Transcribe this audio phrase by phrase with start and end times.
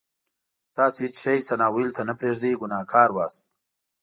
[0.75, 3.31] تاسې هېڅ شی ثنا ویلو ته نه پرېږدئ ګناهګار وئ.